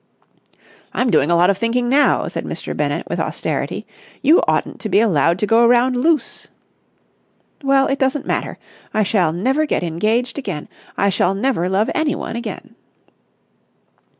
"I'm 0.93 1.11
doing 1.11 1.29
a 1.29 1.35
lot 1.35 1.51
of 1.51 1.59
thinking 1.59 1.87
now," 1.87 2.27
said 2.27 2.43
Mr. 2.43 2.75
Bennett 2.75 3.05
with 3.07 3.19
austerity. 3.19 3.85
"You 4.23 4.41
oughtn't 4.47 4.79
to 4.79 4.89
be 4.89 4.99
allowed 4.99 5.37
to 5.37 5.45
go 5.45 5.63
around 5.63 5.95
loose!" 5.95 6.47
"Well, 7.63 7.85
it 7.85 7.99
doesn't 7.99 8.25
matter. 8.25 8.57
I 8.95 9.03
shall 9.03 9.31
never 9.31 9.67
get 9.67 9.83
engaged 9.83 10.39
again. 10.39 10.67
I 10.97 11.09
shall 11.09 11.35
never 11.35 11.69
love 11.69 11.91
anyone 11.93 12.35
again." 12.35 12.73